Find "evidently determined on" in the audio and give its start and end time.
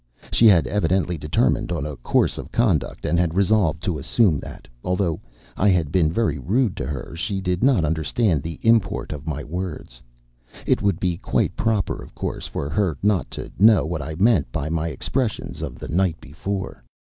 0.65-1.85